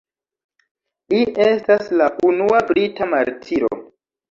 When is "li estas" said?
1.13-1.93